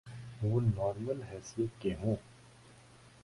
وہ 0.41 0.61
نارمل 0.61 1.21
حیثیت 1.31 1.81
کے 1.81 1.95
ہوں۔ 1.95 2.15